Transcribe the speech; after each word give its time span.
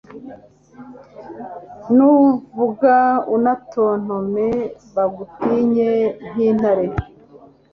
Nuvuga 1.95 2.93
unatontome 3.35 4.47
Bagutinye 4.95 5.91
nkintare 6.29 6.85